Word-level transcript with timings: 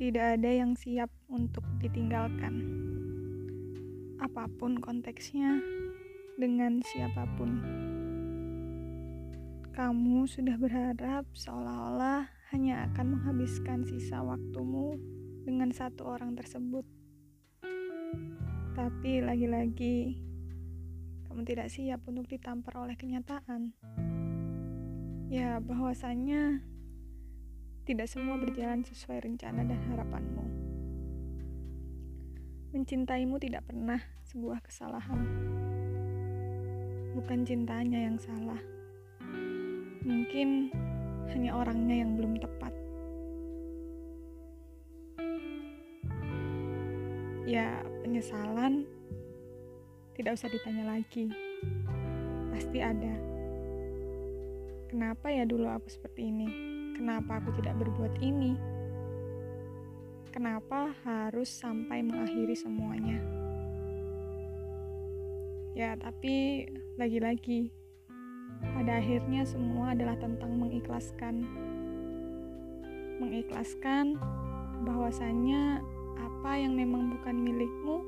Tidak 0.00 0.40
ada 0.40 0.48
yang 0.48 0.72
siap 0.80 1.12
untuk 1.28 1.60
ditinggalkan. 1.76 2.56
Apa 4.16 4.48
pun 4.48 4.80
konteksnya, 4.80 5.60
dengan 6.40 6.80
siapa 6.80 7.28
pun. 7.36 7.60
Kamu 9.76 10.24
sudah 10.24 10.56
berharap 10.56 11.28
seolah-olah 11.36 12.32
hanya 12.48 12.88
akan 12.88 13.20
menghabiskan 13.20 13.84
sisa 13.84 14.24
waktumu 14.24 14.96
dengan 15.44 15.68
satu 15.68 16.16
orang 16.16 16.32
tersebut. 16.32 16.88
Tapi 18.72 19.20
lagi-lagi, 19.20 20.16
kamu 21.28 21.44
tidak 21.44 21.68
siap 21.68 22.00
untuk 22.08 22.24
ditampar 22.24 22.88
oleh 22.88 22.96
kenyataan. 22.96 23.76
Ya, 25.28 25.60
bahwasanya 25.60 26.64
tidak 27.88 28.06
semua 28.08 28.36
berjalan 28.36 28.84
sesuai 28.84 29.24
rencana 29.24 29.64
dan 29.64 29.80
harapanmu. 29.92 30.44
Mencintaimu 32.70 33.34
tidak 33.42 33.66
pernah 33.66 33.98
sebuah 34.30 34.62
kesalahan. 34.62 35.26
Bukan 37.18 37.42
cintanya 37.42 38.06
yang 38.06 38.14
salah. 38.20 38.62
Mungkin 40.06 40.70
hanya 41.34 41.58
orangnya 41.58 42.06
yang 42.06 42.14
belum 42.14 42.38
tepat. 42.38 42.72
Ya, 47.50 47.82
penyesalan 48.06 48.86
tidak 50.14 50.38
usah 50.38 50.52
ditanya 50.52 50.94
lagi. 50.94 51.26
Pasti 52.54 52.78
ada. 52.78 53.14
Kenapa 54.86 55.30
ya 55.34 55.42
dulu 55.42 55.66
aku 55.66 55.90
seperti 55.90 56.30
ini? 56.30 56.79
Kenapa 57.00 57.40
aku 57.40 57.48
tidak 57.56 57.80
berbuat 57.80 58.20
ini? 58.20 58.60
Kenapa 60.36 60.92
harus 61.00 61.48
sampai 61.48 62.04
mengakhiri 62.04 62.52
semuanya? 62.52 63.16
Ya, 65.72 65.96
tapi 65.96 66.68
lagi-lagi, 67.00 67.72
pada 68.76 69.00
akhirnya 69.00 69.48
semua 69.48 69.96
adalah 69.96 70.12
tentang 70.20 70.52
mengikhlaskan. 70.60 71.40
Mengikhlaskan 73.16 74.20
bahwasannya 74.84 75.80
apa 76.20 76.52
yang 76.60 76.76
memang 76.76 77.16
bukan 77.16 77.40
milikmu, 77.40 78.04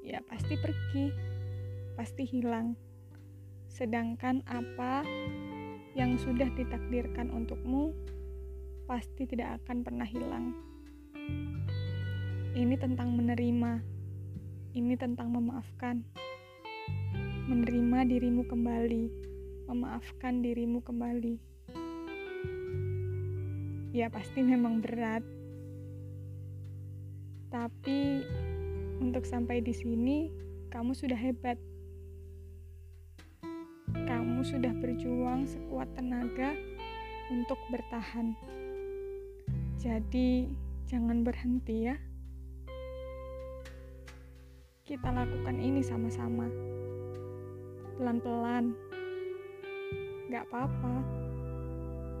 ya 0.00 0.24
pasti 0.24 0.56
pergi, 0.56 1.12
pasti 1.92 2.24
hilang. 2.24 2.72
Sedangkan 3.68 4.40
apa 4.48 5.04
yang 5.98 6.14
sudah 6.22 6.46
ditakdirkan 6.54 7.34
untukmu 7.34 7.90
pasti 8.86 9.26
tidak 9.26 9.62
akan 9.62 9.82
pernah 9.82 10.06
hilang. 10.06 10.54
Ini 12.54 12.74
tentang 12.78 13.14
menerima, 13.14 13.78
ini 14.74 14.94
tentang 14.98 15.30
memaafkan. 15.30 16.02
Menerima 17.46 17.98
dirimu 18.06 18.46
kembali, 18.46 19.04
memaafkan 19.70 20.42
dirimu 20.42 20.82
kembali. 20.82 21.34
Ya, 23.90 24.06
pasti 24.06 24.46
memang 24.46 24.78
berat, 24.78 25.26
tapi 27.50 28.22
untuk 29.02 29.26
sampai 29.26 29.58
di 29.58 29.74
sini, 29.74 30.30
kamu 30.70 30.94
sudah 30.94 31.18
hebat 31.18 31.58
kamu 33.94 34.44
sudah 34.46 34.72
berjuang 34.78 35.44
sekuat 35.44 35.90
tenaga 35.96 36.54
untuk 37.30 37.58
bertahan. 37.70 38.34
Jadi, 39.80 40.50
jangan 40.86 41.22
berhenti 41.24 41.88
ya. 41.88 41.96
Kita 44.84 45.08
lakukan 45.14 45.56
ini 45.60 45.80
sama-sama. 45.80 46.50
Pelan-pelan. 47.96 48.74
Gak 50.30 50.46
apa-apa. 50.50 50.94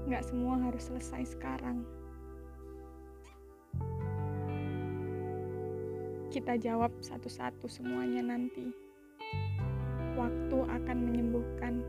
Gak 0.06 0.26
semua 0.26 0.58
harus 0.62 0.86
selesai 0.86 1.34
sekarang. 1.34 1.82
Kita 6.30 6.54
jawab 6.54 6.94
satu-satu 7.02 7.66
semuanya 7.66 8.22
nanti 8.22 8.89
waktu 10.20 10.58
akan 10.68 10.98
menyembuhkan. 11.08 11.80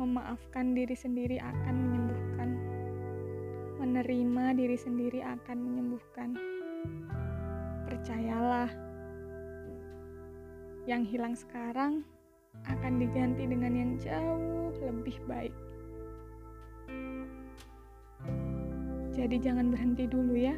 Memaafkan 0.00 0.72
diri 0.72 0.96
sendiri 0.96 1.36
akan 1.36 1.74
menyembuhkan. 1.76 2.50
Menerima 3.76 4.44
diri 4.56 4.76
sendiri 4.80 5.20
akan 5.20 5.58
menyembuhkan. 5.60 6.30
Percayalah, 7.84 8.72
yang 10.88 11.04
hilang 11.04 11.36
sekarang 11.36 12.06
akan 12.64 12.92
diganti 13.02 13.44
dengan 13.44 13.72
yang 13.76 13.92
jauh 14.00 14.72
lebih 14.80 15.20
baik. 15.28 15.54
Jadi, 19.16 19.36
jangan 19.40 19.72
berhenti 19.72 20.04
dulu, 20.04 20.36
ya. 20.36 20.56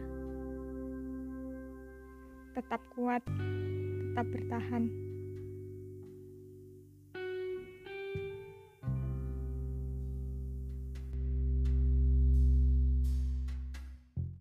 Tetap 2.58 2.82
kuat, 2.98 3.22
tetap 3.22 4.26
bertahan. 4.34 5.07